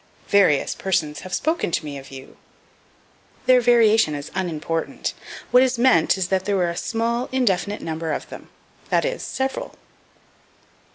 "Various 0.29 0.73
persons 0.73 1.19
have 1.19 1.31
spoken 1.31 1.69
to 1.69 1.85
me 1.85 1.95
of 1.99 2.09
you." 2.09 2.37
Their 3.45 3.61
variation 3.61 4.15
is 4.15 4.31
unimportant; 4.33 5.13
what 5.51 5.61
is 5.61 5.77
meant 5.77 6.17
is 6.17 6.29
that 6.29 6.45
there 6.45 6.57
was 6.57 6.79
a 6.79 6.83
small 6.83 7.29
indefinite 7.31 7.83
number 7.83 8.11
of 8.11 8.27
them; 8.29 8.49
that 8.89 9.05
is, 9.05 9.21
several. 9.21 9.75